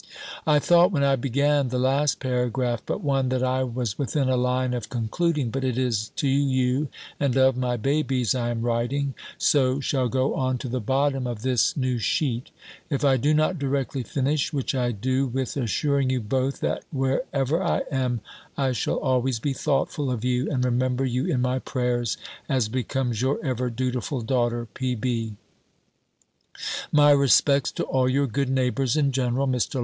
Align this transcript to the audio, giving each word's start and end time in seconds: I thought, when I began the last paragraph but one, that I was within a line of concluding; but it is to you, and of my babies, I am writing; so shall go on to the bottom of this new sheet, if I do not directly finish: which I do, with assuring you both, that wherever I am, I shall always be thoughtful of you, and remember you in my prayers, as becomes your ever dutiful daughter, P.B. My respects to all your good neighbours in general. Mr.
I 0.47 0.57
thought, 0.57 0.91
when 0.91 1.03
I 1.03 1.15
began 1.15 1.69
the 1.69 1.77
last 1.77 2.19
paragraph 2.19 2.81
but 2.87 3.03
one, 3.03 3.29
that 3.29 3.43
I 3.43 3.63
was 3.63 3.99
within 3.99 4.29
a 4.29 4.35
line 4.35 4.73
of 4.73 4.89
concluding; 4.89 5.51
but 5.51 5.63
it 5.63 5.77
is 5.77 6.09
to 6.15 6.27
you, 6.27 6.87
and 7.19 7.37
of 7.37 7.55
my 7.55 7.77
babies, 7.77 8.33
I 8.33 8.49
am 8.49 8.63
writing; 8.63 9.13
so 9.37 9.79
shall 9.79 10.09
go 10.09 10.33
on 10.33 10.57
to 10.57 10.67
the 10.67 10.79
bottom 10.81 11.27
of 11.27 11.43
this 11.43 11.77
new 11.77 11.99
sheet, 11.99 12.49
if 12.89 13.05
I 13.05 13.15
do 13.17 13.31
not 13.31 13.59
directly 13.59 14.01
finish: 14.01 14.51
which 14.51 14.73
I 14.73 14.91
do, 14.91 15.27
with 15.27 15.55
assuring 15.55 16.09
you 16.09 16.19
both, 16.19 16.61
that 16.61 16.83
wherever 16.89 17.61
I 17.61 17.83
am, 17.91 18.21
I 18.57 18.71
shall 18.71 18.97
always 18.97 19.39
be 19.39 19.53
thoughtful 19.53 20.09
of 20.09 20.25
you, 20.25 20.49
and 20.49 20.65
remember 20.65 21.05
you 21.05 21.27
in 21.27 21.41
my 21.41 21.59
prayers, 21.59 22.17
as 22.49 22.69
becomes 22.69 23.21
your 23.21 23.37
ever 23.45 23.69
dutiful 23.69 24.21
daughter, 24.21 24.67
P.B. 24.73 25.35
My 26.91 27.11
respects 27.11 27.71
to 27.73 27.83
all 27.83 28.09
your 28.09 28.25
good 28.25 28.49
neighbours 28.49 28.97
in 28.97 29.11
general. 29.11 29.47
Mr. 29.47 29.79